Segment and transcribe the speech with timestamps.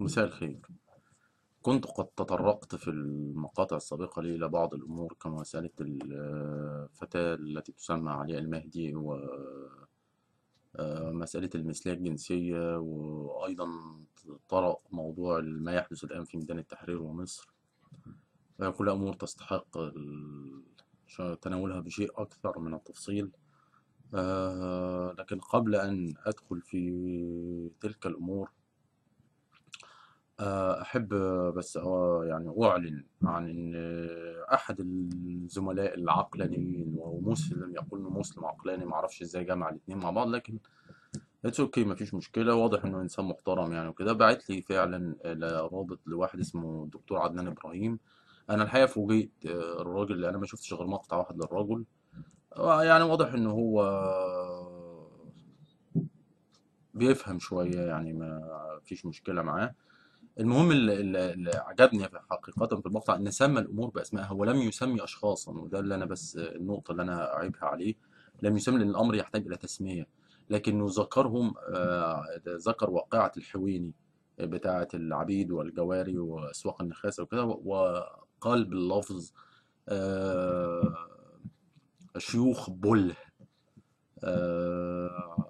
[0.00, 0.60] مساء الخير.
[1.62, 8.38] كنت قد تطرقت في المقاطع السابقة لي إلى بعض الأمور كمسألة الفتاة التي تسمى علياء
[8.38, 8.94] المهدي
[10.78, 13.66] ومسألة المثلية الجنسية وأيضا
[14.48, 17.48] طرأ موضوع ما يحدث الآن في ميدان التحرير ومصر.
[18.76, 19.78] كلها أمور تستحق
[21.42, 23.30] تناولها بشيء أكثر من التفصيل.
[24.14, 28.57] آه، لكن قبل أن أدخل في تلك الأمور آه،
[30.40, 31.08] أحب
[31.56, 33.72] بس آه، يعني أعلن عن إن
[34.54, 40.28] أحد الزملاء العقلانيين وهو مسلم يقول إنه مسلم عقلاني معرفش إزاي جمع الاتنين مع بعض
[40.28, 40.58] لكن
[41.44, 42.54] it's okay مفيش مشكلة.
[42.54, 44.12] واضح إنه إنسان محترم يعني وكده.
[44.12, 45.16] بعت لي فعلا
[45.72, 47.98] رابط لواحد اسمه الدكتور عدنان إبراهيم.
[48.50, 51.84] أنا الحقيقة فوجئت آه، الراجل أنا ما شفتش غير مقطع واحد للرجل.
[52.56, 53.82] آه، يعني واضح إن هو
[56.94, 58.40] بيفهم شوية يعني ما
[58.84, 59.74] فيش مشكلة معاه.
[60.38, 64.32] المهم اللي, عجبني حقيقة في المقطع إن سمى الأمور بأسمائها.
[64.32, 67.94] ولم يسمي أشخاصا وده اللي أنا بس النقطة اللي أنا أعيبها عليه.
[68.42, 70.06] لم يسمي لأن الأمر يحتاج إلى تسمية.
[70.50, 73.94] لكنه ذكرهم آه، ذكر واقعة الحويني
[74.38, 79.32] بتاعة العبيد والجواري وأسواق النخاسة وكده وقال باللفظ
[79.88, 80.94] آه،
[82.18, 83.16] شيوخ بله
[84.24, 85.48] آه،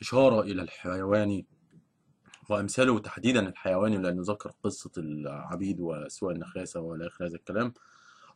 [0.00, 1.46] إشارة إلى الحيواني
[2.48, 7.74] وأمثاله تحديدا الحيواني لأنه ذكر قصة العبيد وأسواق النخاسة وإلى آخر هذا الكلام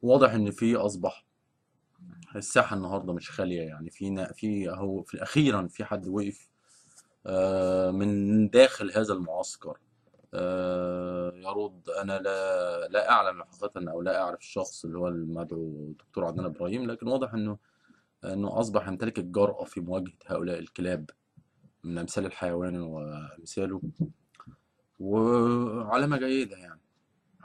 [0.03, 1.25] واضح إن في أصبح
[2.37, 6.49] الساحة النهاردة مش خالية يعني في في أهو في أخيرا في حد وقف
[7.27, 9.79] آه، من داخل هذا المعسكر
[10.35, 16.25] آه، يرد أنا لا لا أعلم حقيقة أو لا أعرف الشخص اللي هو المدعو دكتور
[16.25, 17.59] عدنان إبراهيم لكن واضح إنه
[18.25, 21.11] إنه أصبح يمتلك الجرأة في مواجهة هؤلاء الكلاب.
[21.85, 23.81] من أمثال الحيوان وأمثاله.
[25.01, 26.81] وعلامة جيدة يعني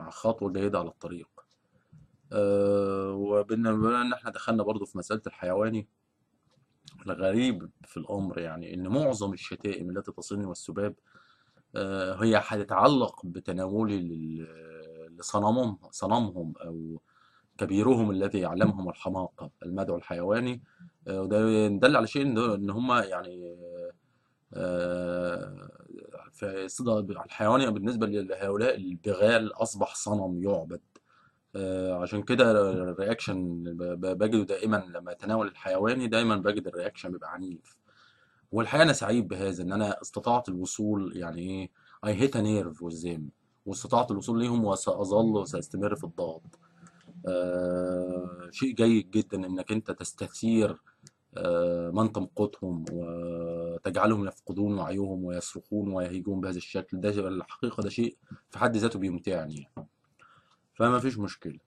[0.10, 1.28] خطوة جيدة على الطريق.
[3.12, 5.88] وبما إن إحنا دخلنا برضو في مسألة الحيواني
[7.06, 10.96] الغريب في الأمر يعني إن معظم الشتائم التي تصلني والسباب
[11.76, 14.00] أه هي هتتعلق بتناولي
[15.10, 17.02] لصنمهم صنمهم أو
[17.58, 20.62] كبيرهم الذي يعلمهم الحماقة المدعو الحيواني.
[21.08, 22.22] أه وده يدل على شيء
[22.56, 23.58] إن هم يعني
[24.56, 25.70] آه،
[26.32, 30.82] فصدى الحيواني بالنسبة لهؤلاء البغال أصبح صنم يعبد.
[31.56, 37.34] آه، عشان كده ال reaction بجده دائما لما اتناول الحيواني دايما بجد ال reaction بيبقى
[37.34, 37.78] عنيف.
[38.52, 41.70] والحقيقة أنا سعيد بهذا إن أنا استطعت الوصول يعني
[42.06, 43.22] إيه a nerve with them
[43.66, 46.60] واستطعت الوصول ليهم وسأظل وسأستمر في الضغط.
[47.28, 50.82] آه، شيء جيد جدا إنك أنت تستثير
[51.94, 57.00] من تمقتهم وتجعلهم يفقدون وعيهم ويصرخون ويهيجون بهذا الشكل.
[57.02, 58.18] ده الحقيقة ده شيء
[58.50, 59.88] في حد ذاته بيمتعني يعني.
[60.74, 61.60] فما فيش مشكلة.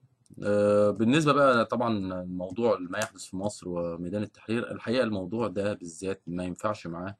[0.44, 6.22] آه، بالنسبة بقى طبعا موضوع ما يحدث في مصر وميدان التحرير الحقيقة الموضوع ده بالذات
[6.26, 7.16] ما ينفعش معاه.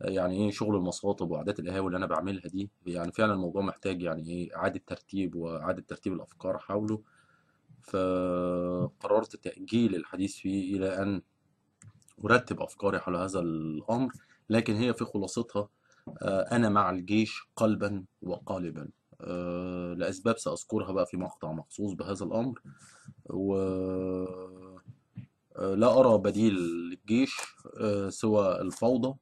[0.00, 4.28] يعني إيه شغل المصاطب وعادات القهاوي اللي أنا بعملها دي يعني فعلا الموضوع محتاج يعني
[4.30, 7.02] إيه إعادة ترتيب وإعادة ترتيب الأفكار حوله.
[7.82, 11.22] فقررت تأجيل الحديث فيه إلى أن
[12.24, 14.12] أرتب أفكاري حول هذا الأمر
[14.50, 15.68] لكن هي في خلاصتها
[16.22, 18.88] آه، أنا مع الجيش قلبا وقالبا.
[19.20, 22.60] آه، لأسباب سأذكرها بقى في مقطع مخصوص بهذا الأمر.
[23.26, 24.80] ولا
[26.00, 27.36] أرى بديل للجيش
[27.80, 29.14] آه، سوى الفوضى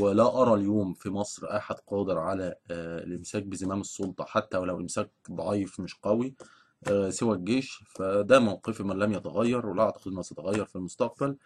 [0.00, 5.10] ولا أرى اليوم في مصر أحد قادر على آه، الإمساك بزمام السلطة حتى ولو إمساك
[5.30, 6.34] ضعيف مش قوي
[6.88, 7.84] آه، سوى الجيش.
[7.96, 11.36] فده موقفي من لم يتغير ولا أعتقد أنه سيتغير في المستقبل.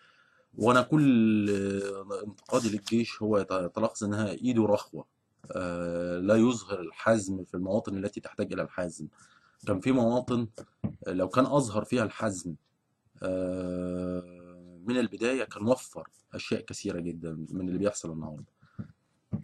[0.59, 5.05] وأنا كل آه، انتقادي للجيش هو يت- يتلخص انها ايده رخوة.
[5.53, 9.09] آه، لا يظهر الحزم في المواطن التي تحتاج إلى الحزم.
[9.67, 10.49] كان في مواطن
[11.07, 12.55] لو كان أظهر فيها الحزم
[13.23, 18.45] آه، من البداية كان وفر أشياء كثيرة جدا من اللي بيحصل النهارده.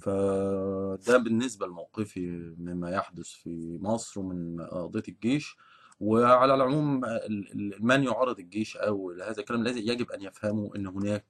[0.01, 5.57] فده بالنسبة لموقفي مما يحدث في مصر ومن قضية الجيش.
[6.01, 10.87] وعلى العموم ال- ال- من يعارض الجيش أو هذا الكلام لازم يجب أن يفهموا أن
[10.87, 11.25] هناك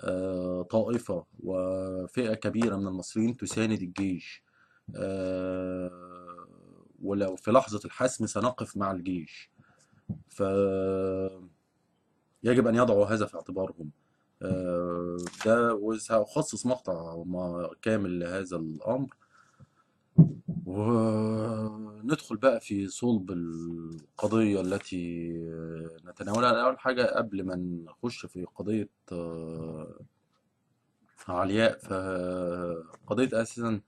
[0.00, 4.42] آه، طائفة وفئة كبيرة من المصريين تساند الجيش
[4.96, 5.90] آه،
[7.02, 9.50] ولو في لحظة الحسم سنقف مع الجيش.
[10.28, 11.46] فيجب
[12.44, 13.90] أن يضعوا هذا في اعتبارهم.
[14.42, 15.16] آه،
[15.46, 17.24] ده وسأخصص مقطع
[17.82, 19.14] كامل لهذا الأمر.
[21.98, 25.28] وندخل بقى في صلب القضية التي
[26.06, 26.62] نتناولها.
[26.62, 30.00] أول حاجة قبل ما نخش في قضية آه،
[31.28, 31.78] علياء.
[31.78, 33.80] فقضية أساسا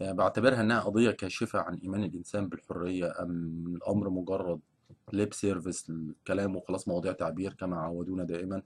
[0.00, 4.60] يعني بعتبرها إنها قضية كاشفة عن إيمان الإنسان بالحرية أم الأمر مجرد
[5.12, 8.62] ليب سيرفيس الكلام وخلاص مواضيع تعبير كما عودونا دائما.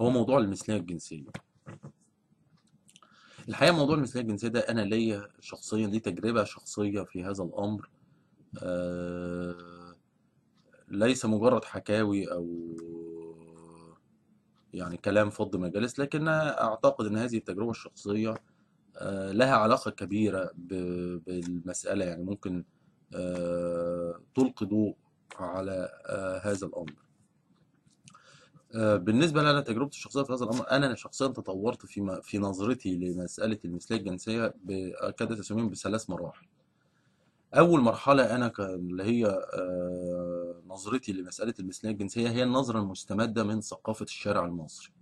[0.00, 1.24] هو موضوع المثلية الجنسية.
[3.48, 7.88] الحقيقة موضوع المثلية الجنسية ده أنا ليا شخصيا لي تجربة شخصية في هذا الأمر.
[7.88, 8.01] آه،
[10.88, 12.46] ليس مجرد حكاوي أو
[14.72, 18.34] يعني كلام فض مجالس لكن أعتقد أن هذه التجربة الشخصية
[18.96, 22.04] آه، لها علاقة كبيرة بالمسألة.
[22.04, 22.64] يعني ممكن
[23.14, 24.96] آه، تلقي ضوء
[25.36, 26.94] على آه، هذا الأمر.
[28.74, 33.58] آه، بالنسبة لنا تجربتي الشخصية في هذا الأمر أنا شخصيا تطورت في في نظرتي لمسألة
[33.64, 34.54] المثلية الجنسية
[35.00, 36.46] أكاد أسميهم بثلاث مراحل.
[37.54, 43.60] أول مرحلة أنا كان اللي هي آه، نظرتي لمسألة المثلية الجنسية هي النظرة المستمدة من
[43.60, 44.92] ثقافة الشارع المصري.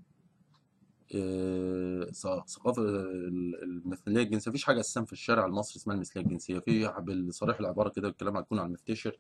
[1.15, 6.59] آه، ث- ثقافة ال- المثلية الجنسية مفيش حاجة أساسا في الشارع المصري اسمها المثلية الجنسية.
[6.59, 9.17] في بالصريح العبارة كده الكلام هيكون على المفتشر.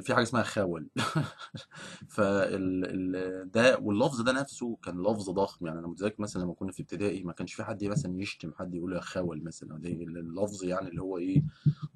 [0.00, 0.88] في حاجة اسمها خاول.
[2.08, 2.84] فال
[3.16, 5.66] ال- ده واللفظ ده نفسه كان لفظ ضخم.
[5.66, 8.74] يعني أنا متذكر مثلا لما كنا في ابتدائي ما كانش في حد مثلا يشتم حد
[8.74, 9.78] يقول يا خاول مثلا.
[9.78, 11.42] ده اللفظ يعني اللي هو إيه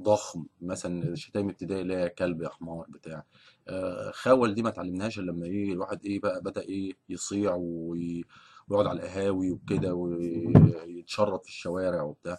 [0.03, 0.47] ضخم.
[0.63, 3.25] مثلا شتايم ابتدائي اللي هي كلب يا حمار بتاع.
[3.69, 8.25] آه، خاول دي ما اتعلمناش إلا لما إيه الواحد إيه بقى بدأ إيه يصيع وي-
[8.69, 12.39] ويقعد على القهاوي وكده ويتشرط في الشوارع وبتاع.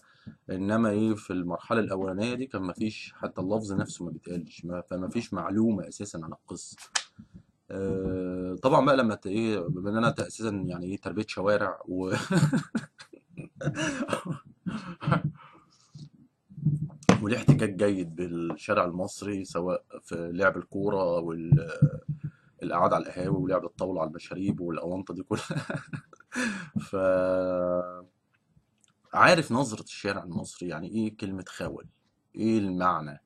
[0.52, 5.10] إنما إيه في المرحلة الأولانية دي كان مفيش حتى اللفظ نفسه ما بيتقالش ما- فما
[5.10, 6.78] فيش معلومة أساسا عن القصة.
[7.72, 12.12] آه، طبعا بقى لما إيه بما إن أنا أساسا يعني إيه تربيه شوارع و
[17.22, 24.10] وليه احتكاك جيد بالشارع المصري سواء في لعب الكورة والقعاد على القهاوي ولعب الطاولة على
[24.10, 25.66] المشاريب والأونطة دي كلها.
[26.90, 26.96] ف
[29.13, 31.86] عارف نظرة الشارع المصري يعني إيه كلمة خول؟
[32.36, 33.22] إيه المعنى؟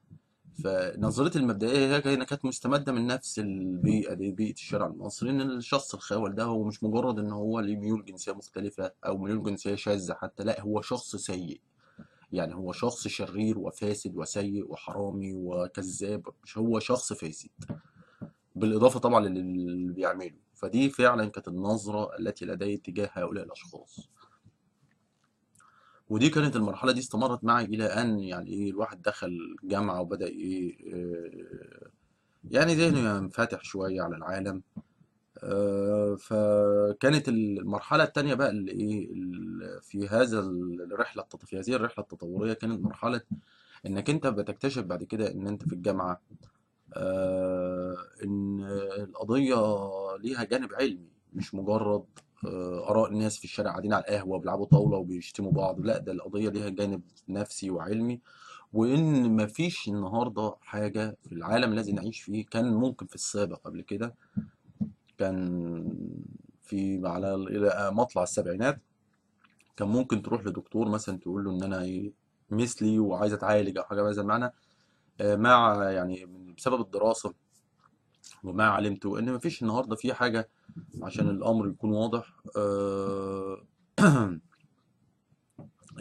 [0.63, 6.35] فنظرتي المبدئية هي كانت مستمدة من نفس البيئة دي بيئة الشارع المصري إن الشخص الخول
[6.35, 10.43] ده هو مش مجرد إن هو ليه ميول جنسية مختلفة أو ميول جنسية شاذة حتى
[10.43, 11.61] لأ هو شخص سيء.
[12.31, 17.49] يعني هو شخص شرير وفاسد وسيء وحرامي وكذاب مش هو شخص فاسد.
[18.55, 20.37] بالإضافة طبعا للي بيعمله.
[20.53, 24.09] فدي فعلا كانت النظرة التي لدي تجاه هؤلاء الأشخاص.
[26.09, 30.77] ودي كانت المرحلة دي استمرت معي إلى أن يعني إيه الواحد دخل جامعة وبدأ إيه
[30.93, 31.89] آه،
[32.51, 34.63] يعني ذهنه ينفتح شوية على العالم.
[35.43, 39.09] آه، فكانت المرحلة التانية بقى اللي إيه
[39.81, 43.21] في هذا الرحلة في هذه الرحلة التطورية كانت مرحلة
[43.85, 46.21] إنك أنت بتكتشف بعد كده إن أنت في الجامعة
[46.93, 48.63] آه، إن
[48.99, 49.55] القضية
[50.19, 52.05] ليها جانب علمي مش مجرد
[52.47, 55.79] آه، آراء الناس في الشارع قاعدين على القهوة بيلعبوا طاولة وبيشتموا بعض.
[55.79, 58.21] لا ده القضية ليها جانب نفسي وعلمي.
[58.73, 64.15] وإن مفيش النهاردة حاجة في العالم الذي نعيش فيه كان ممكن في السابق قبل كده
[65.17, 65.97] كان
[66.63, 68.79] في على إلى مطلع السبعينات
[69.77, 72.13] كان ممكن تروح لدكتور مثلا تقول له إن أنا إيه
[72.49, 74.51] مثلي وعايز أتعالج أو حاجة بهذا المعنى.
[75.21, 76.25] آه، مع يعني
[76.57, 77.33] بسبب الدراسة
[78.43, 80.49] وما علمت ان مفيش النهارده في حاجة
[81.03, 83.57] عشان الأمر يكون واضح آه،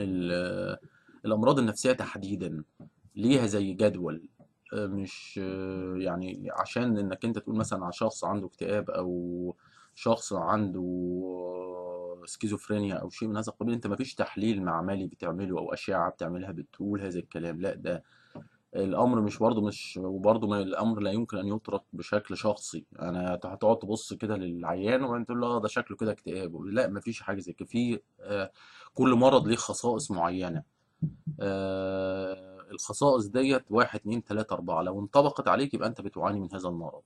[0.01, 0.79] ال-
[1.25, 2.65] الأمراض النفسية تحديدا
[3.17, 4.29] ليها زي جدول
[4.75, 9.57] آه، مش آه، يعني عشان إنك أنت تقول مثلا على شخص عنده اكتئاب أو
[9.95, 10.83] شخص عنده
[12.27, 17.01] سكيزوفرينيا أو شيء من هذا القبيل أنت مفيش تحليل معملي بتعمله أو أشعة بتعملها بتقول
[17.01, 18.03] هذا الكلام لأ ده
[18.75, 22.85] الأمر مش برضه مش وبرضه ما الأمر لا يمكن أن يترك بشكل شخصي.
[23.01, 26.57] أنا هتقعد تبص كده للعيان وبعدين تقول له آه ده شكله كده اكتئاب.
[26.63, 27.69] لا مفيش حاجة زي كده.
[27.69, 28.51] في آه،
[28.95, 30.63] كل مرض ليه خصائص معينة.
[31.41, 34.83] آه، الخصائص ديت واحد اتنين تلاتة أربعة.
[34.83, 37.03] لو انطبقت عليك يبقى أنت بتعاني من هذا المرض.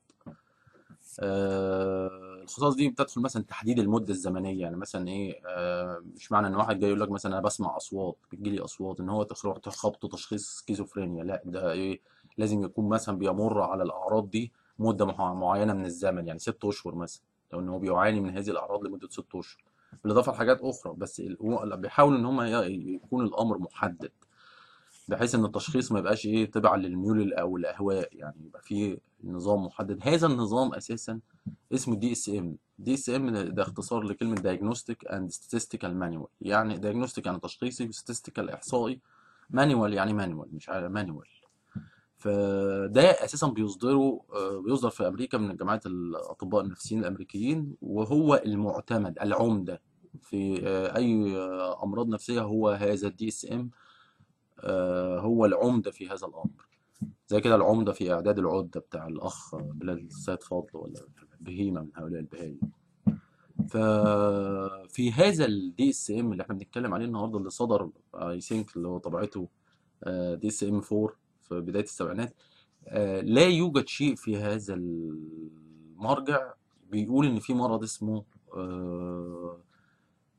[1.20, 2.08] آه،
[2.42, 4.60] الخصائص دي بتدخل مثلا تحديد المدة الزمنية.
[4.60, 8.16] يعني مثلا إيه آه، مش معنى إن واحد جاي يقول لك مثلا أنا بسمع أصوات
[8.32, 11.24] بتجيلي أصوات إن هو تخبطه تشخيص سكيزوفرينيا.
[11.24, 12.00] لا ده إيه
[12.38, 16.26] لازم يكون مثلا بيمر على الأعراض دي مدة مع- معينة من الزمن.
[16.26, 17.22] يعني ست أشهر مثلا.
[17.52, 19.62] لو إن هو بيعاني من هذه الأعراض لمدة ست أشهر.
[20.04, 20.94] بالاضافة لحاجات أخرى.
[20.96, 21.22] بس
[21.74, 22.42] بيحاولوا إن هم
[22.94, 24.10] يكون الأمر محدد.
[25.08, 29.98] بحيث إن التشخيص ما يبقاش إيه تبع للميول أو الاهواء يعني يبقى فيه نظام محدد.
[30.02, 31.20] هذا النظام أساسا
[31.72, 36.28] اسمه دي اس ام دي اس ام ده اختصار لكلمة diagnostic and statistical manual.
[36.40, 39.00] يعني diagnostic يعني تشخيصي و statistical إحصائي.
[39.52, 41.38] Manual يعني manual مش عارف manual.
[42.18, 49.80] فده أساسا بيصدره آه، بيصدر في أمريكا من جامعات الأطباء النفسيين الأمريكيين وهو المعتمد العمدة
[50.20, 53.70] في آه، أي آه، أمراض نفسية هو هذا ال DSM
[55.28, 56.68] هو العمدة في هذا الأمر.
[57.28, 61.00] زي كده العمدة في إعداد العدة بتاع الأخ بلال السيد فاضل ولا
[61.40, 62.60] بهيمة من هؤلاء البهايم
[63.68, 68.98] ففي هذا ال DSM اللي إحنا بنتكلم عليه النهارده اللي صدر I think اللي هو
[68.98, 69.48] طبعته
[70.34, 71.08] DSM 4
[71.42, 72.34] في بداية السبعينات
[72.88, 76.52] آه، لا يوجد شيء في هذا المرجع
[76.90, 78.24] بيقول إن في مرض اسمه
[78.56, 79.60] آه،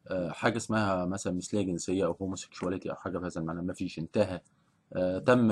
[0.07, 3.61] آه، حاجة اسمها مثلا مثلية جنسية أو هوموسيكشواليتي أو حاجة بهذا المعنى.
[3.61, 4.41] ما فيش انتهى.
[5.25, 5.51] تم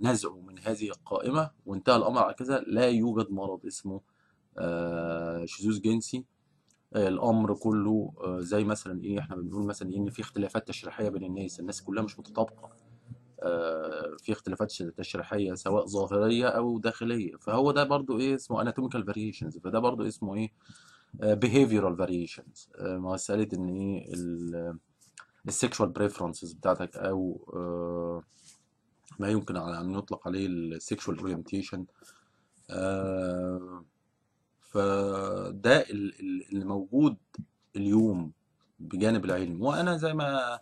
[0.00, 1.50] نزعه من هذه القائمة.
[1.66, 2.60] وانتهى الأمر على كذا.
[2.66, 4.00] لا يوجد مرض اسمه
[5.44, 6.24] شذوذ جنسي
[6.96, 11.60] الأمر كله زي مثلا إيه إحنا بنقول مثلا إن في اختلافات تشريحية بين الناس.
[11.60, 12.70] الناس كلها مش متطابقة.
[14.18, 17.36] في اختلافات تشريحية سواء ظاهرية أو داخلية.
[17.36, 19.60] فهو ده برضو إيه اسمه anatomical variations.
[19.60, 20.52] فده برضو اسمه إيه
[21.22, 22.82] behavioral variations.
[22.82, 24.12] مساله إن إيه
[25.46, 27.40] ال sexual preferences بتاعتك أو
[29.18, 31.86] ما يمكن أن يطلق عليه ال sexual orientation
[34.60, 37.16] فده اللي موجود
[37.76, 38.32] اليوم
[38.78, 39.62] بجانب العلم.
[39.62, 40.58] وأنا زي ما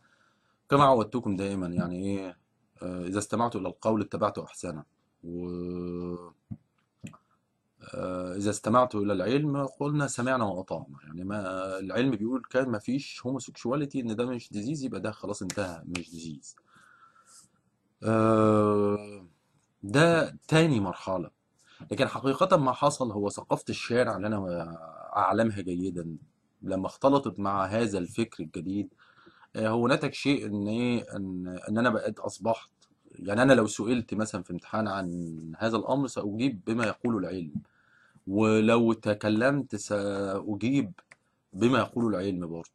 [0.69, 2.39] كما عودتكم دائما يعني إيه
[2.83, 4.85] إذا استمعت إلى القول اتبعت احسنه
[5.25, 5.47] و
[8.37, 10.97] إذا استمعت إلى العلم قلنا سمعنا وأطعنا.
[11.05, 11.41] يعني ما
[11.79, 16.11] العلم بيقول كان ما فيش homosexuality إن ده مش disease يبقى ده خلاص انتهى مش
[16.11, 16.57] disease
[19.83, 21.31] ده تاني مرحلة.
[21.91, 24.77] لكن حقيقة ما حصل هو ثقافة الشارع اللي أنا
[25.17, 26.17] أعلمها جيدا
[26.63, 28.95] لما اختلطت مع هذا الفكر الجديد
[29.57, 32.71] هو نتج شيء إن إيه إن, إن أنا بقيت أصبحت
[33.11, 37.55] يعني أنا لو سئلت مثلا في امتحان عن هذا الأمر سأجيب بما يقول العلم.
[38.27, 40.93] ولو تكلمت سأجيب
[41.53, 42.71] بما يقول العلم برضه.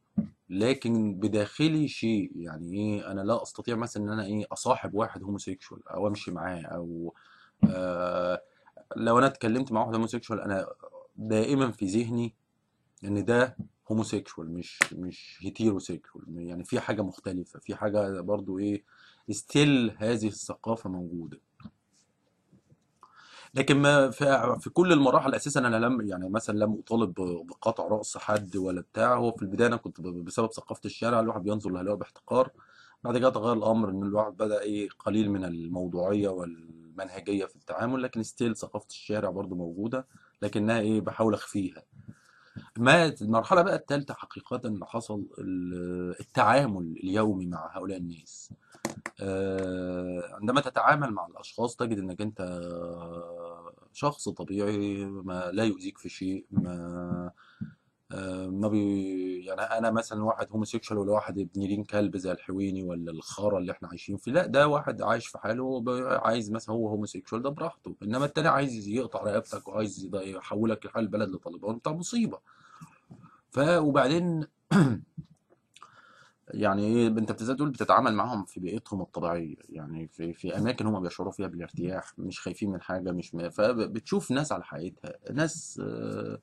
[0.49, 5.87] لكن بداخلي شيء يعني إيه أنا لا أستطيع مثلا إن أنا إيه أصاحب واحد homosexual
[5.87, 7.13] أو أمشي معاه أو
[7.69, 8.41] آه
[8.95, 10.67] لو أنا اتكلمت مع واحد homosexual أنا
[11.15, 12.33] دائما في ذهني
[13.03, 13.57] إن ده
[13.91, 18.83] homosexual مش مش heterosexual يعني في حاجة مختلفة في حاجة برضو إيه
[19.29, 21.39] still هذه الثقافة موجودة.
[23.53, 27.13] لكن ما في, في كل المراحل أساسا أنا لم يعني مثلا لم أطالب
[27.47, 29.15] بقطع رأس حد ولا بتاع.
[29.15, 32.49] هو في البداية أنا كنت بسبب ثقافة الشارع الواحد بينظر لهؤلاء باحتقار.
[33.03, 38.23] بعد كده تغير الأمر إن الواحد بدأ إيه قليل من الموضوعية والمنهجية في التعامل لكن
[38.23, 40.07] ستيل ثقافة الشارع برضو موجودة
[40.41, 41.83] لكنها إيه بحاول أخفيها.
[42.77, 45.25] ما المرحلة بقى الثالثه حقيقه حصل
[46.19, 48.51] التعامل اليومي مع هؤلاء الناس.
[50.41, 52.41] عندما تتعامل مع الأشخاص تجد إنك أنت
[53.93, 57.31] شخص طبيعي ما لا يؤذيك في شيء ما
[58.47, 63.11] ما بي يعني أنا مثلا واحد homosexual ولا واحد ابن دين كلب زي الحويني ولا
[63.11, 65.83] الخرا اللي إحنا عايشين فيه لا ده واحد عايش في حاله
[66.25, 71.29] عايز مثلا هو homosexual ده براحته إنما التاني عايز يقطع رقبتك وعايز يحولك لحال بلد
[71.29, 72.39] لطالبان بتاع مصيبة.
[73.51, 74.47] ف وبعدين
[76.53, 80.99] يعني إيه أنت بتزاي تقول بتتعامل معاهم في بيئتهم الطبيعية يعني في في أماكن هم
[81.03, 83.49] بيشعروا فيها بالارتياح مش خايفين من حاجة مش م...
[83.49, 86.39] فبتشوف ناس على حقيقتها ناس آه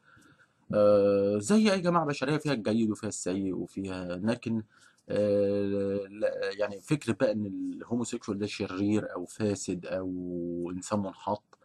[0.74, 4.62] آه زي أي جماعة بشرية فيها الجيد وفيها السيء وفيها لكن
[5.08, 6.00] آه
[6.58, 11.58] يعني فكره بقى إن الهوموسيكشوال ده شرير أو فاسد أو إنسان منحط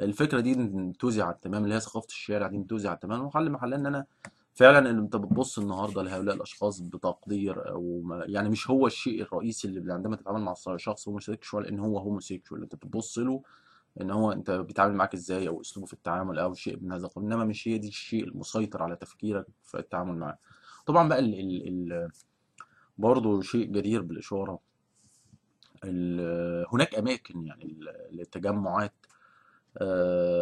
[0.00, 4.06] الفكرة دي انتزعت تماما اللي هي ثقافة الشارع دي انتزعت تماما وحل محلها إن أنا
[4.54, 9.68] فعلا إن أنت بتبص النهارده لهؤلاء الأشخاص بتقدير أو ما يعني مش هو الشيء الرئيسي
[9.68, 13.42] اللي عندما تتعامل مع شخص homosexual إن هو homosexual أنت بتبص له
[14.00, 17.32] إن هو أنت بيتعامل معاك إزاي أو أسلوبه في التعامل أو شيء من هذا القبيل.
[17.32, 20.38] إنما مش هي دي الشيء المسيطر على تفكيرك في التعامل معاه.
[20.86, 22.10] طبعا بقى ال ال ال
[22.98, 24.60] برضه شيء جدير بالإشارة
[26.72, 27.78] هناك أماكن يعني
[28.12, 28.94] للتجمعات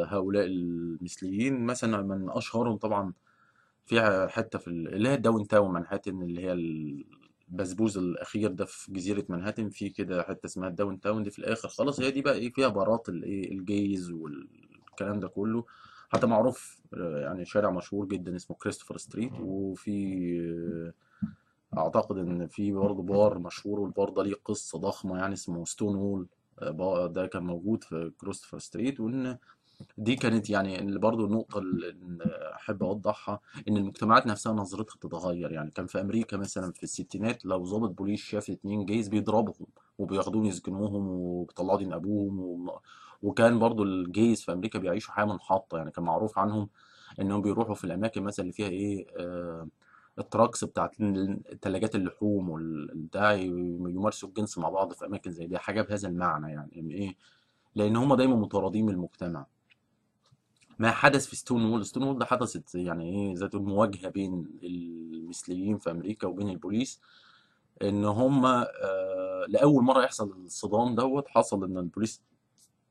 [0.06, 1.66] هؤلاء المثليين.
[1.66, 3.12] مثلا من أشهرهم طبعا
[3.86, 6.52] فيها حتة في اللي هي ال downtown منهاتن اللي هي
[7.48, 11.68] البسبوز الأخير ده في جزيرة منهاتن في كده حتة اسمها ال downtown دي في الآخر
[11.68, 15.64] خلاص هي دي بقى إيه فيها بارات الايه ال gays والكلام ده كله.
[16.08, 19.94] حتى معروف يعني شارع مشهور جدا اسمه Christopher Street وفي
[21.78, 26.28] أعتقد إن في برضه بار مشهور والبار ده ليه قصة ضخمة يعني اسمه Stonewall
[27.12, 29.38] ده كان موجود في Christopher Street وإن
[29.98, 35.52] دي كانت يعني اللي برضو النقطة اللي أحب أوضحها إن المجتمعات نفسها نظرتها بتتغير.
[35.52, 39.66] يعني كان في أمريكا مثلا في الستينات لو ضابط بوليس شاف اتنين gays بيضربهم
[39.98, 42.78] وبياخدوهم يسجنوهم وبيطلعوا دين أبوهم و...
[43.22, 45.78] وكان برضو ال gays في أمريكا بيعيشوا حياة منحطة.
[45.78, 46.68] يعني كان معروف عنهم
[47.20, 49.68] إنهم بيروحوا في الأماكن مثلا اللي فيها إيه آه
[50.18, 50.94] ال trucks بتاعت
[51.62, 55.58] تلاجات اللحوم والبتاع يمارسوا الجنس مع بعض في أماكن زي دي.
[55.58, 57.16] حاجة بهذا المعنى يعني إيه
[57.74, 59.46] لأن هم دايما مطاردين من المجتمع.
[60.82, 66.26] ما حدث في Stonewall Stonewall ده حدثت يعني إيه ذات المواجهة بين المثليين في أمريكا
[66.26, 67.00] وبين البوليس
[67.82, 72.22] إن هم آه لأول مرة يحصل الصدام دوت حصل إن البوليس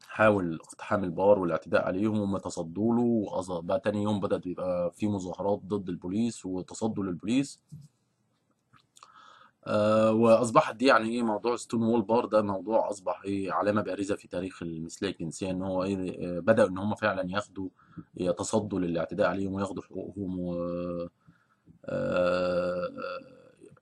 [0.07, 5.61] حاول اقتحام البار والاعتداء عليهم وهم تصدوا له بقى تاني يوم بدأت يبقى في مظاهرات
[5.65, 7.59] ضد البوليس وتصدوا للبوليس.
[10.11, 14.63] وأصبحت دي يعني إيه موضوع Stonewall Bar ده موضوع أصبح إيه علامة بارزة في تاريخ
[14.63, 17.69] المثليه الجنسيه إن هو إيه آه، بدأوا إن هم فعلا ياخدوا
[18.17, 20.55] يتصدوا للاعتداء عليهم وياخدوا حقوقهم و
[21.85, 22.89] آه،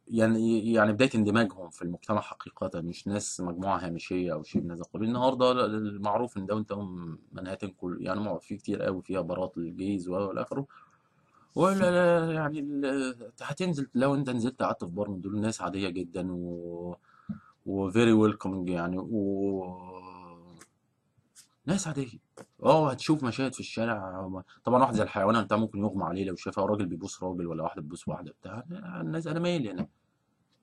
[0.08, 4.82] يعني يعني بداية اندماجهم في المجتمع حقيقة مش ناس مجموعة هامشية أو شيء من هذا
[4.82, 5.08] القبيل.
[5.08, 10.42] النهارده المعروف إن downtown منهاتن كل يعني في كتير قوي فيها بارات لل gays والى
[10.42, 10.68] اخره
[11.60, 12.62] ولا لا يعني
[13.42, 16.96] هتنزل لو انت نزلت قعدت في بار من دول ناس عادية جدا و
[17.66, 19.80] وفيري ويلكمنج يعني و
[21.66, 22.20] ناس عادية.
[22.64, 24.30] آه هتشوف مشاهد في الشارع.
[24.64, 27.82] طبعا واحد زي الحيوان انت ممكن يغمى عليه لو شافها راجل بيبوس راجل ولا واحدة
[27.82, 28.64] بتبوس واحدة بتاع.
[29.02, 29.88] الناس أنا مالي أنا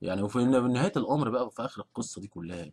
[0.01, 2.71] يعني وفي نهاية الأمر بقى في آخر القصة دي كلها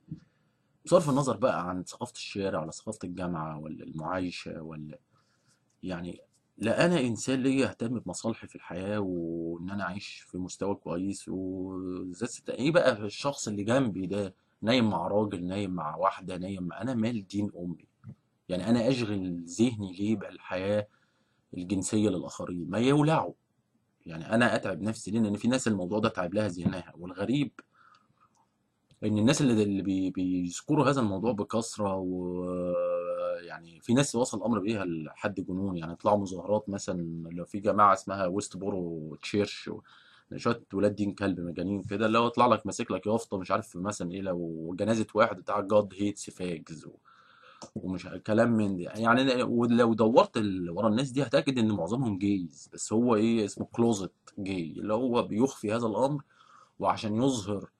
[0.84, 4.98] بصرف النظر بقى عن ثقافة الشارع ولا ثقافة الجامعة ولا المعايشة ولا
[5.82, 6.20] يعني
[6.58, 11.30] لا أنا إنسان ليا اهتم بمصالحي في الحياة وإن أنا أعيش في مستوى كويس
[12.12, 16.94] ست- إيه بقى الشخص اللي جنبي ده نايم مع راجل نايم مع واحدة نايم أنا
[16.94, 17.86] مال دين أمي.
[18.48, 20.86] يعني أنا أشغل ذهني ليه بالحياة
[21.56, 23.32] الجنسية للآخرين؟ ما يولعوا.
[24.06, 26.92] يعني أنا أتعب نفسي ليه؟ لأن في ناس الموضوع ده تعب لها ذهنها.
[26.98, 27.50] والغريب
[29.04, 31.94] إن الناس اللي اللي بي بيذكروا هذا الموضوع بكثرة
[33.34, 37.92] ويعني في ناس وصل الأمر بيها لحد جنون يعني يطلعوا مظاهرات مثلا لو في جماعة
[37.92, 39.80] اسمها Westboro Church و-
[40.36, 43.76] شوية ولاد دين كلب مجانين كده اللي هو يطلع لك ماسك لك يافطة مش عارف
[43.76, 46.86] مثلا إيه لو جنازة واحد بتاع God hates fags
[47.74, 50.36] ومش كلام من دي يعني ولو دورت
[50.68, 55.22] ورا الناس دي هتأكد إن معظمهم gays بس هو إيه اسمه closet gay اللي هو
[55.22, 56.22] بيخفي هذا الأمر
[56.78, 57.70] وعشان يظهر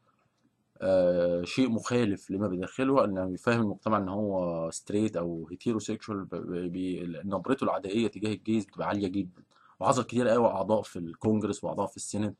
[1.45, 6.29] شيء مخالف لما بداخله إنه يفهم المجتمع إن هو straight أو heterosexual
[7.25, 9.43] نبرته العدائية تجاه ال gays بتبقى عالية جدا.
[9.81, 12.35] وحصل كتير قوي أعضاء في الكونجرس وأعضاء في ال Senate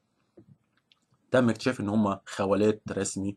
[1.31, 3.37] تم اكتشاف إن هم خوالات رسمي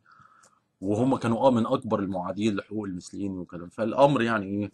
[0.81, 4.71] وهم كانوا آه من أكبر المعادين لحقوق المثليين وكده فالأمر يعني إيه؟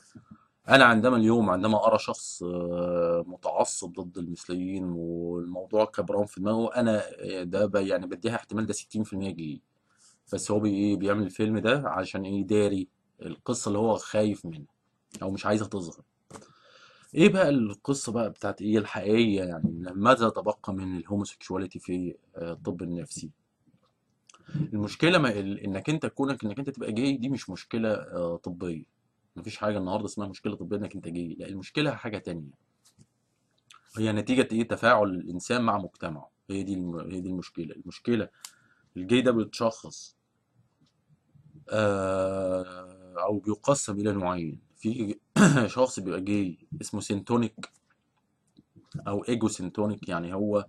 [0.70, 7.02] أنا عندما اليوم عندما أرى شخص آه، متعصب ضد المثليين والموضوع كبران في دماغه أنا
[7.20, 9.62] آه، ده يعني بديها احتمال ده 60% جاي
[10.34, 12.88] بس هو بي إيه بيعمل الفيلم ده عشان إيه يداري
[13.22, 14.66] القصة اللي هو خايف منها
[15.22, 16.02] أو مش عايزها تظهر.
[17.16, 22.52] إيه بقى القصة بقى بتاعت إيه الحقيقية يعني؟ ماذا تبقى من ال homosexuality في آه،
[22.54, 23.30] الطب النفسي؟
[24.56, 28.84] المشكلة ما إنك أنت كونك إنك أنت تبقى جاي دي مش مشكلة آه، طبية.
[29.36, 32.52] مفيش حاجة النهارده اسمها مشكلة طبية إنك أنت جاي لا المشكلة حاجة تانية.
[33.98, 36.30] هي نتيجة إيه؟ تفاعل الإنسان مع مجتمعه.
[36.50, 36.76] هي دي.
[37.12, 37.76] هي دي المشكلة.
[37.76, 38.30] المشكلة
[38.98, 40.16] الجاي ده بيتشخص
[41.70, 44.60] آه، أو بيقسم إلى نوعين.
[44.78, 45.16] في
[45.68, 47.70] شخص بيبقى جاي اسمه syntonic
[49.08, 50.66] أو ego syntonic يعني هو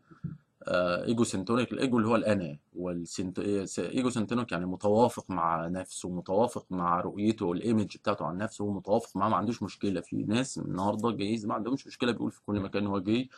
[0.68, 3.38] آه، ego syntonic ال ego اللي هو الأنا وال syn ego
[3.78, 9.28] syntonic يعني متوافق مع نفسه متوافق مع رؤيته وال image بتاعته عن نفسه متوافق معاه
[9.28, 10.00] ما عندوش مشكلة.
[10.00, 13.28] في ناس النهارده gays ما عندهمش مشكلة بيقول في كل مكان هو جاي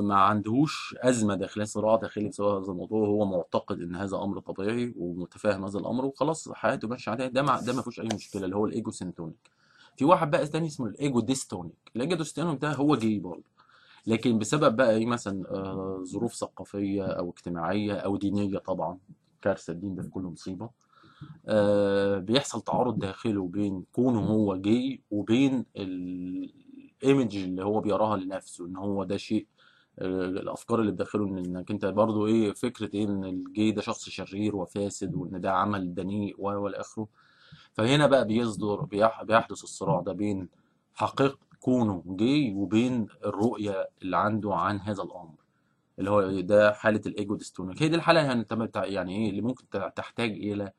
[0.00, 4.94] ما عندهوش أزمة داخلية صراع داخلي بسبب هذا الموضوع هو معتقد إن هذا أمر طبيعي
[4.98, 8.56] ومتفاهم هذا الأمر وخلاص حياته ماشيه عليها ده ما ده ما فيهوش أي مشكلة اللي
[8.56, 9.50] هو ال ego syntonic
[9.96, 13.42] في واحد بقى تاني اسمه ال ego dystonic ال ego dystonic ده هو gay برضه
[14.06, 18.98] لكن بسبب بقى إيه مثلا آه، ظروف ثقافية أو اجتماعية أو دينية طبعا
[19.42, 20.70] كارثة الدين ده في كل مصيبة
[21.48, 25.64] آه، بيحصل تعارض داخله بين كونه هو جاي وبين
[27.02, 29.46] ال image اللي هو بيراها لنفسه إن هو ده شيء
[29.98, 34.08] آه، الأفكار اللي بداخله إن إنك أنت برضو إيه فكرة إيه إن الجي ده شخص
[34.08, 37.08] شرير وفاسد وإن ده عمل دنيء والى اخره
[37.72, 40.48] فهنا بقى بيصدر بيح- بيحدث الصراع ده بين
[40.94, 45.34] حقيقة كونه جاي وبين الرؤية اللي عنده عن هذا الأمر.
[45.98, 47.82] اللي هو ده حالة ال ego dystonic.
[47.82, 49.64] هي دي الحالة يعني يعني إيه اللي ممكن
[49.96, 50.72] تحتاج إلى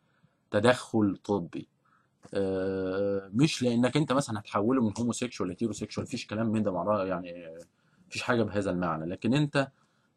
[0.52, 1.68] تدخل طبي.
[3.34, 7.48] مش لأنك أنت مثلا هتحوله من homosexual ل heterosexual مفيش كلام من ده معناه يعني
[7.48, 7.60] آه،
[8.08, 9.06] مفيش حاجة بهذا المعنى.
[9.06, 9.68] لكن أنت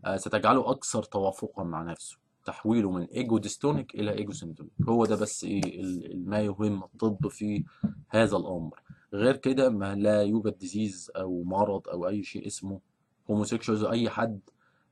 [0.05, 5.17] آه، ستجعله أكثر توافقا مع نفسه تحويله من ego dystonic إلى ego syntonic هو ده
[5.17, 5.83] بس إيه
[6.15, 7.65] ما يهم الطب في
[8.09, 8.81] هذا الأمر.
[9.13, 12.81] غير كده ما لا يوجد disease أو مرض أو أي شيء اسمه
[13.31, 14.41] homosexual أي حد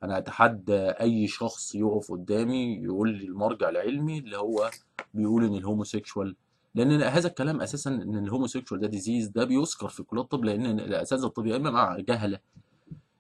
[0.03, 4.71] أنا أتحدى أي شخص يقف قدامي يقول لي المرجع العلمي اللي هو
[5.15, 6.37] بيقول إن ال homosexual
[6.75, 10.81] لأن هذا الكلام أساسا إن ال homosexual ده disease ده بيذكر في كليات الطب لأن
[10.81, 12.39] الأساتذة الطب يا إما مع جهلة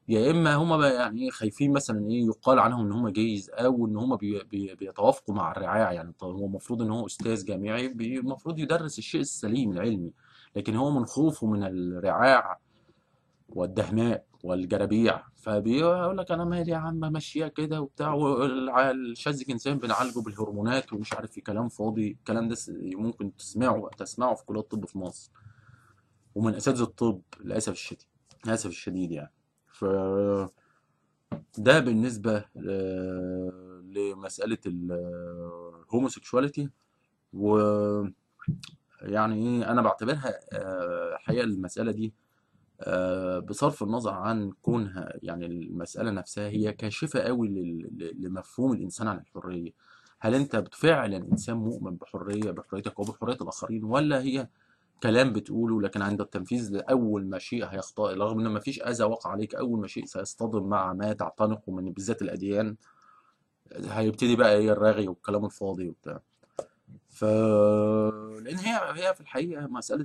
[0.08, 4.16] يا إما هما يعني خايفين مثلا إيه يقال عنهم إن هما gays أو إن هما
[4.16, 9.20] بي بي بيتوافقوا مع الرعاع يعني هو المفروض إن هو أستاذ جامعي المفروض يدرس الشيء
[9.20, 10.12] السليم العلمي
[10.56, 12.58] لكن هو من خوفه من الرعاع
[13.48, 14.24] والدهماء.
[14.44, 15.22] والجرابيع.
[15.36, 21.30] فبيقول لك أنا مالي يا عم ماشية كده وبتاع والشاذ إنسان بنعالجه بالهرمونات ومش عارف
[21.30, 22.10] في كلام فاضي.
[22.10, 25.30] الكلام ده ممكن تسمعه تسمعه في كليات الطب في مصر.
[26.34, 28.02] ومن أساتذة الطب للأسف الشديد
[28.44, 29.32] للأسف الشديد يعني.
[29.66, 29.84] ف
[31.58, 36.70] ده بالنسبة آه، لمسألة الهوموسيكشواليتي
[37.32, 37.58] و
[39.02, 42.12] يعني إيه أنا بعتبرها آه، حقيقة المسألة دي آه،
[43.48, 47.48] بصرف النظر عن كونها يعني المسألة نفسها هي كاشفة قوي
[48.18, 49.70] لمفهوم الإنسان عن الحرية.
[50.20, 54.48] هل أنت فعلا إنسان مؤمن بحرية بحريتك وبحرية الآخرين ولا هي
[55.02, 59.30] كلام بتقوله لكن عند التنفيذ أول ما شيء هيخطئ رغم إن ما فيش أذى وقع
[59.30, 62.76] عليك أول ما شيء سيصطدم مع ما تعتنقه من بالذات الأديان
[63.72, 66.20] هيبتدي بقى إيه الرغي والكلام الفاضي وبتاع.
[67.20, 67.24] ف
[68.44, 70.02] لأن هي هي في الحقيقة مسألة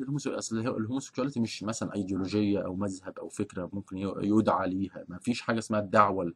[0.78, 5.60] ال homosexuality مش مثلا أيديولوجية أو مذهب أو فكرة ممكن يدعى ليها ما فيش حاجة
[5.60, 6.34] اسمها الدعوة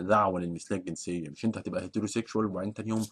[0.00, 1.28] دعوة للمثليه الجنسية.
[1.30, 3.06] مش أنت هتبقى heterosexual وبعدين تاني يوم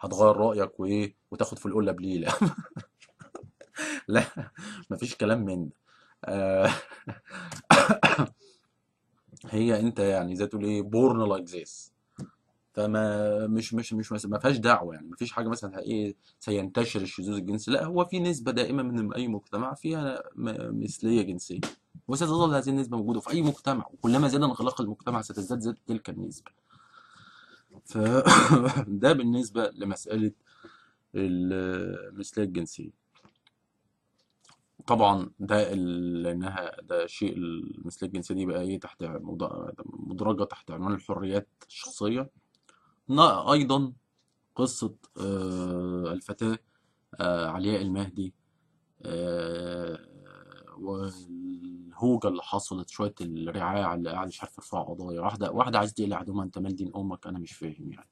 [0.00, 2.34] هتغير رأيك وايه وتاخد في القله بليلة.
[4.08, 4.24] لا
[4.90, 5.74] مفيش كلام من ده.
[6.24, 6.70] آه،
[9.50, 11.95] هي أنت يعني زي تقول إيه born like this
[12.76, 17.36] فما مش مش مش ما فيهاش دعوة يعني ما فيش حاجة مثلا إيه سينتشر الشذوذ
[17.36, 20.22] الجنسي لا هو في نسبة دائمه من أي مجتمع فيها
[20.72, 21.60] مثلية جنسية.
[22.08, 26.50] وستظل هذه النسبة موجودة في أي مجتمع وكلما زاد انغلاق المجتمع ستزداد زاد تلك النسبة.
[27.84, 30.32] فده بالنسبة لمسألة
[31.14, 32.90] المثلية الجنسية.
[34.86, 40.92] طبعا ده لأنها ده شيء المثلية الجنسية دي بقى إيه تحت مد- مدرجة تحت عنوان
[40.94, 42.30] الحريات الشخصية.
[43.10, 43.92] أيضا
[44.54, 46.58] قصة آه، الفتاة
[47.20, 48.34] آه، علياء المهدي
[49.02, 49.98] آه،
[50.78, 55.20] والهوجة اللي حصلت شوية الرعاع اللي قاعد مش عارف يرفع قضايا.
[55.20, 58.08] واحدة واحدة عايز تقلع هدومها أنت مال دين أمك؟ أنا مش فاهم يعني.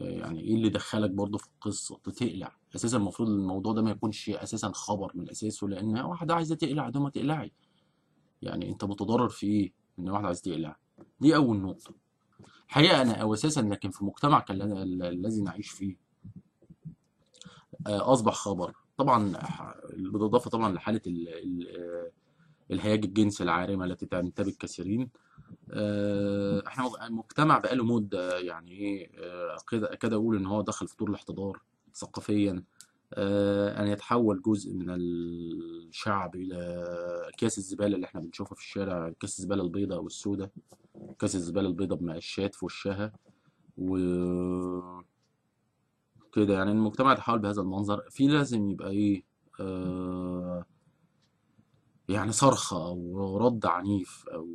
[0.00, 2.56] يعني إيه اللي دخلك برضه في القصة؟ تقلع.
[2.74, 7.10] أساسا المفروض الموضوع ده ما يكونش أساسا خبر من أساسه لأن واحدة عايزة تقلع هدومها
[7.10, 7.52] تقلعي
[8.42, 10.76] يعني أنت متضرر في إيه؟ إن واحدة عايزة تقلع.
[11.20, 12.09] دي أول نقطة.
[12.70, 15.96] الحقيقة أنا أو أساسا لكن في مجتمع الذي نعيش فيه.
[17.86, 18.74] آه، أصبح خبر.
[18.96, 19.32] طبعا
[19.96, 22.10] بالإضافة طبعا لحالة ال- ال- آه،
[22.70, 25.10] الهياج الجنسي العارمة التي تنتابه كثيرين
[25.70, 29.10] آه، إحنا مج- مجتمع بقاله مده يعني إيه
[30.00, 31.60] كده أقول إن هو دخل في طور الاحتضار
[31.94, 32.62] ثقافيا.
[33.18, 36.56] أن يتحول جزء من الشعب إلى
[37.34, 40.50] اكياس الزبالة اللي إحنا بنشوفها في الشارع اكياس الزبالة البيضاء والسوداء.
[41.08, 43.12] اكياس الزبالة البيضاء بمقشات في وشها
[43.78, 43.96] و
[46.32, 48.02] كده يعني المجتمع يتحول بهذا المنظر.
[48.10, 49.24] في لازم يبقى إيه
[49.60, 50.64] آه
[52.08, 54.48] يعني صرخة أو رد عنيف أو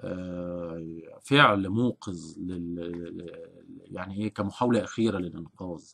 [0.00, 0.86] آه
[1.22, 3.30] فعل موقظ لل
[3.84, 5.84] يعني إيه كمحاولة أخيرة للإنقاذ.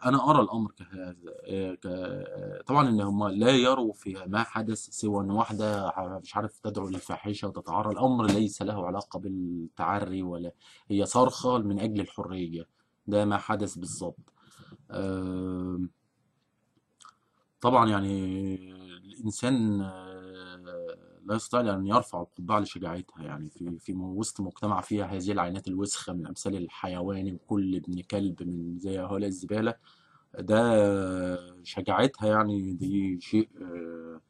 [0.00, 5.30] فأنا أرى الأمر كهذا ك- طبعا إن هم لا يروا في ما حدث سوى إن
[5.30, 10.52] واحدة مش عارف تدعو للفاحشة وتتعرى الأمر ليس له علاقة بالتعري ولا
[10.90, 12.66] هي صرخة من أجل الحرية.
[13.06, 14.32] ده ما حدث بالظبط
[17.60, 18.54] طبعا يعني
[18.96, 19.80] الإنسان
[21.26, 26.12] لا يستطيع أن يرفع القبعة لشجاعتها يعني في في وسط مجتمع فيها هذه العينات الوسخة
[26.12, 29.74] من أمثال الحيوان وكل ابن كلب من زي هؤلاء الزبالة
[30.38, 34.20] ده شجاعتها يعني دي شيء آه،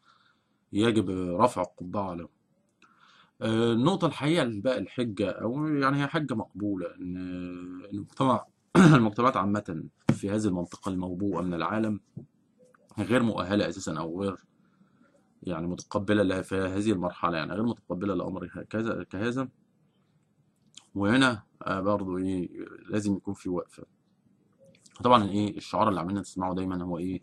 [0.73, 2.29] يجب رفع القبعة له.
[3.43, 7.17] آه، النقطة الحقيقة بقى الحجة أو يعني هي حجة مقبولة إن
[7.93, 8.47] المجتمع
[8.97, 12.01] المجتمعات عامة في هذه المنطقة الموبوءة من العالم
[12.99, 14.37] غير مؤهلة أساسا أو غير
[15.47, 19.49] يعني متقبلة لها في هذه المرحلة يعني غير متقبلة لأمر كذا كهذا.
[20.95, 22.49] وهنا آه، برضو إيه
[22.91, 23.85] لازم يكون في وقفة.
[25.05, 27.23] طبعا إيه الشعار اللي عمالين نسمعه دايما هو إيه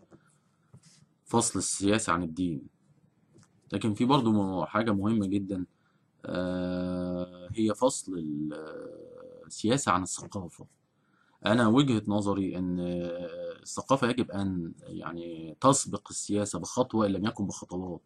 [1.24, 2.66] فصل السياسة عن الدين.
[3.72, 5.66] لكن في برضو حاجة مهمة جدا
[6.26, 8.54] آه، هي فصل ال-
[9.46, 10.66] السياسة عن الثقافة.
[11.46, 12.76] أنا وجهة نظري إن
[13.64, 18.00] الثقافة يجب أن يعني تسبق السياسة بخطوة إن لم يكن بخطوات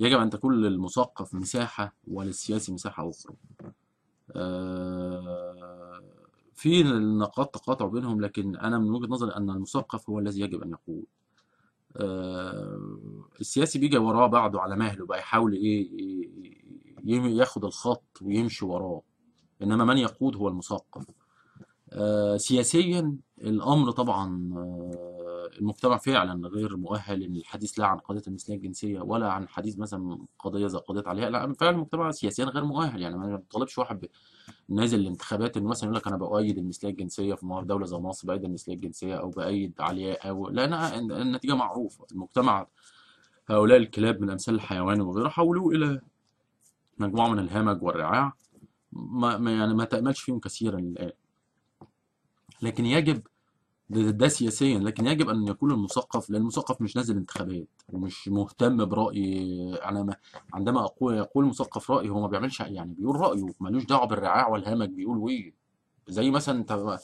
[0.00, 3.34] يجب أن تكون للمثقف مساحة وللسياسي مساحة أخرى.
[4.36, 6.02] آه،
[6.54, 6.82] في
[7.18, 11.04] نقاط تقاطع بينهم لكن أنا من وجهة نظري أن المثقف هو الذي يجب أن يقود
[11.96, 12.80] آه،
[13.40, 15.90] السياسي بيجي وراه بعده على مهله بقى يحاول إيه
[17.08, 19.02] ياخد الخط ويمشي وراه.
[19.62, 21.06] إنما من يقود هو المثقف.
[22.36, 29.32] سياسيا الأمر طبعا آه، المجتمع فعلا غير مؤهل للحديث لا عن قضية المثلية الجنسية ولا
[29.32, 33.02] عن حديث مثلا قضية زي قضية عليها لا فعلا المجتمع سياسيا غير مؤهل.
[33.02, 34.06] يعني ما بطالبش واحد
[34.68, 38.44] نازل الانتخابات إنه مثلا يقول لك أنا بؤيد المثلية الجنسية في دولة زي مصر بأيد
[38.44, 42.06] المثلية الجنسية أو بأيد علياء أو لا أنا النتيجة معروفة.
[42.12, 42.66] المجتمع
[43.48, 46.00] هؤلاء الكلاب من أمثال الحيوان وغيره حولوه إلى
[46.98, 48.32] مجموعة من الهمج والرعاع.
[48.92, 51.12] ما يعني ما تأملش فيهم كثيرا الآن.
[52.62, 53.22] لكن يجب
[53.90, 58.84] ده, ده سياسيا لكن يجب أن يكون المثقف لأن المثقف مش نازل انتخابات ومش مهتم
[58.84, 60.16] برأي أنا ما
[60.54, 64.88] عندما أقول يقول مثقف راي هو ما بيعملش يعني بيقول رأيه ملوش دعوة بالرعاع والهمج
[64.90, 65.54] بيقول إيه
[66.08, 66.98] زي مثلا انت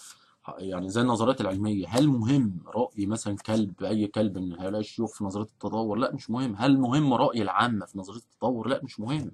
[0.58, 5.24] يعني زي النظريات العلمية هل مهم رأي مثلا كلب أي كلب من هؤلاء الشيوخ في
[5.24, 6.54] نظرية التطور؟ لا مش مهم.
[6.58, 9.32] هل مهم رأي العامة في نظرية التطور؟ لا مش مهم.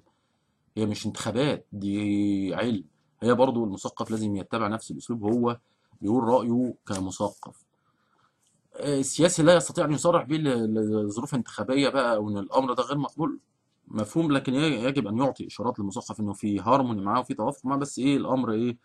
[0.77, 2.83] هي مش انتخابات دي علم.
[3.21, 5.59] هي برضو المثقف لازم يتبع نفس الأسلوب هو
[6.01, 7.65] بيقول رأيه كمثقف.
[8.79, 13.39] السياسي لا يستطيع أن يصرح به لظروف انتخابية بقى أو ان الأمر ده غير مقبول.
[13.87, 17.99] مفهوم لكن يجب أن يعطي إشارات للمثقف إنه في هارموني معاه وفي توافق معاه بس
[17.99, 18.77] إيه الأمر إيه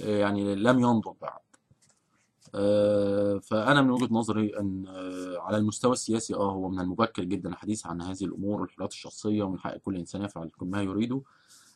[0.00, 1.40] آه، يعني لم ينضج بعد.
[2.54, 7.86] آه، فأنا من وجهة نظري آه، على المستوى السياسي آه هو من المبكر جدا الحديث
[7.86, 11.22] عن هذه الأمور والحريات الشخصية ومن حق كل إنسان يفعل ما يريده.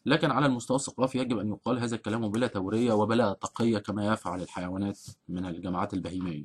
[0.07, 4.43] لكن على المستوى الثقافي يجب أن يقال هذا الكلام بلا تورية وبلا تقية كما يفعل
[4.43, 6.45] الحيوانات من الجماعات البهيمية.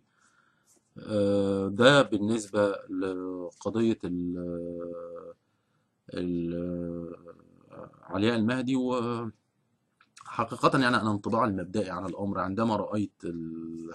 [0.97, 3.99] آه، ده بالنسبة لقضية
[8.03, 9.31] علياء المهدي وحقيقة
[10.79, 13.23] يعني أنا انطباعي المبدئي عن الأمر عندما رأيت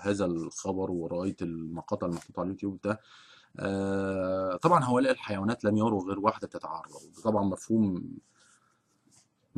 [0.01, 3.01] هذا الخبر ورأيت المقاطع المحطوطة على اليوتيوب ده
[3.61, 6.91] آه، طبعا هؤلاء الحيوانات لم يروا غير واحدة تتعرض.
[7.25, 8.05] طبعا مفهوم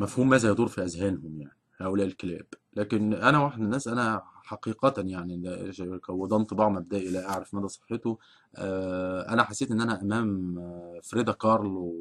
[0.00, 2.46] مفهوم ماذا يدور في أذهانهم يعني هؤلاء الكلاب.
[2.74, 7.68] لكن أنا واحد من الناس أنا حقيقة يعني ده- وده انطباع مبدئي لا أعرف مدى
[7.68, 8.18] صحته.
[8.56, 10.54] آه، أنا حسيت إن أنا أمام
[11.02, 11.94] فريدا كارلو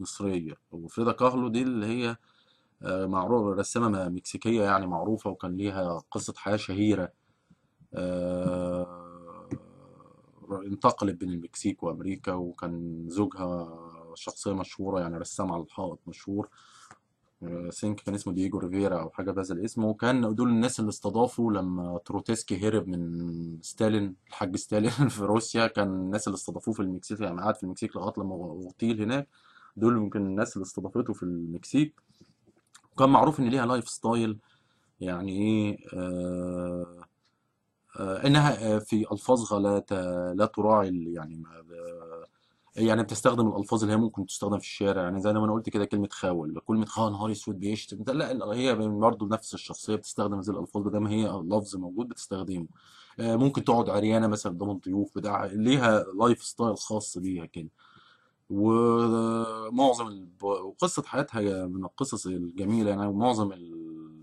[0.00, 2.16] مصرية وفريدا كارلو دي اللي هي
[2.82, 7.12] آه، معروفة رسامة مكسيكية يعني معروفة وكان ليها قصة حياة شهيرة.
[7.94, 9.48] آه،
[10.66, 13.83] انتقلت بين المكسيك وأمريكا وكان زوجها
[14.14, 16.48] شخصية مشهورة يعني رسام على الحائط مشهور
[17.70, 19.84] think كان اسمه دييجو ريفيرا أو حاجة بهذا الاسم.
[19.84, 25.66] وكان دول الناس اللي استضافوا لما تروتسكي هرب من ستالين الحاج ستالين في روسيا.
[25.66, 29.28] كان الناس اللي استضافوه في المكسيك يعني قعد في المكسيك لغاية لما اغتيل هناك.
[29.76, 32.00] دول ممكن الناس اللي استضافته في المكسيك.
[32.92, 34.38] وكان معروف إن ليها lifestyle
[35.00, 37.04] يعني إيه آه
[38.00, 41.42] آه إنها آه، في الفاظها لا لا تراعي يعني
[42.76, 45.02] يعني بتستخدم الألفاظ اللي هي ممكن تستخدم في الشارع.
[45.02, 46.60] يعني زي ما أنا قلت كده كلمة خول.
[46.66, 51.26] كلمة خول نهار أسود بيشتم لا هي برضه نفس الشخصية بتستخدم هذه الألفاظ ما هي
[51.44, 52.66] لفظ موجود بتستخدمه.
[53.20, 57.68] آه، ممكن تقعد عريانة مثلا قدام الضيوف بتاع ليها lifestyle خاص بيها كده.
[58.50, 60.42] ومعظم الب...
[60.42, 63.52] وقصة حياتها من القصص الجميلة يعني معظم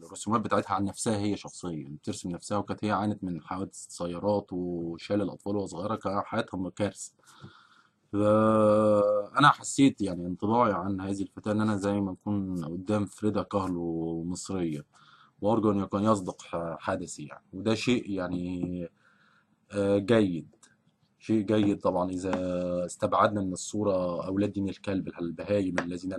[0.04, 5.22] الرسومات بتاعتها عن نفسها هي شخصيا بترسم نفسها وكانت هي عانت من حوادث سيارات وشال
[5.22, 7.12] الأطفال وهي صغيرة كان حياتها كارثة.
[8.12, 14.24] فأنا حسيت يعني انطباعي عن هذه الفتاة إن أنا زي ما أكون قدام فريدا كاهلو
[14.24, 14.86] مصرية
[15.42, 16.42] وأرجو أن يكون يصدق
[16.80, 17.44] حدثي يعني.
[17.54, 18.88] وده شيء يعني
[19.72, 20.56] آه، جيد.
[21.20, 22.32] شيء جيد طبعا إذا
[22.86, 26.14] استبعدنا من الصورة أولاد دين الكلب البهايم الذين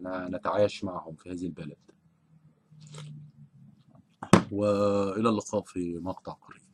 [0.00, 1.76] ن- نتعايش معهم في هذه البلد.
[4.52, 6.69] وإلى اللقاء في مقطع قريب.